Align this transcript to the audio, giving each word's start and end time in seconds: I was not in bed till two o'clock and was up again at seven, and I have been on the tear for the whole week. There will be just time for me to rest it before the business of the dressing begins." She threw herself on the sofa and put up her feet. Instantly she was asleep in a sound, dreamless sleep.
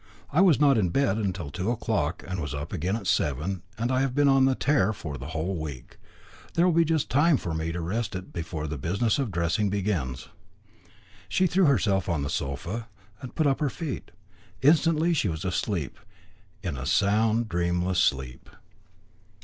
I 0.31 0.41
was 0.41 0.59
not 0.59 0.79
in 0.79 0.89
bed 0.89 1.31
till 1.35 1.51
two 1.51 1.69
o'clock 1.69 2.23
and 2.27 2.39
was 2.41 2.55
up 2.55 2.73
again 2.73 2.95
at 2.95 3.05
seven, 3.05 3.61
and 3.77 3.91
I 3.91 4.01
have 4.01 4.15
been 4.15 4.27
on 4.27 4.45
the 4.45 4.55
tear 4.55 4.93
for 4.93 5.15
the 5.15 5.27
whole 5.27 5.55
week. 5.55 5.99
There 6.55 6.65
will 6.65 6.73
be 6.73 6.83
just 6.83 7.07
time 7.07 7.37
for 7.37 7.53
me 7.53 7.71
to 7.71 7.79
rest 7.81 8.15
it 8.15 8.33
before 8.33 8.65
the 8.65 8.79
business 8.79 9.19
of 9.19 9.27
the 9.27 9.33
dressing 9.33 9.69
begins." 9.69 10.27
She 11.29 11.45
threw 11.45 11.65
herself 11.65 12.09
on 12.09 12.23
the 12.23 12.31
sofa 12.31 12.87
and 13.21 13.35
put 13.35 13.45
up 13.45 13.59
her 13.59 13.69
feet. 13.69 14.09
Instantly 14.63 15.13
she 15.13 15.29
was 15.29 15.45
asleep 15.45 15.99
in 16.63 16.77
a 16.77 16.87
sound, 16.87 17.47
dreamless 17.47 17.99
sleep. 17.99 18.49